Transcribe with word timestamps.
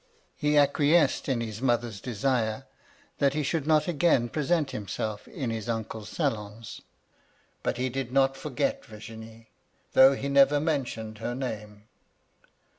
He 0.35 0.53
acqui 0.57 0.93
esced 0.95 1.29
in 1.29 1.41
his 1.41 1.61
mother's 1.61 2.01
desire, 2.01 2.65
that 3.19 3.35
he 3.35 3.43
should 3.43 3.67
not 3.67 3.87
again 3.87 4.29
present 4.29 4.71
himself 4.71 5.27
in 5.27 5.51
his 5.51 5.69
uncle's 5.69 6.09
salons; 6.09 6.81
but 7.61 7.77
he 7.77 7.87
did 7.87 8.11
not 8.11 8.31
120 8.31 8.37
MY 8.43 8.65
LADY 8.65 8.73
LUDLOW. 8.73 8.81
forget 8.81 8.91
Virginie, 8.91 9.49
though 9.93 10.15
he 10.15 10.27
never 10.27 10.59
mentioned 10.59 11.19
her 11.19 11.35
name. 11.35 11.83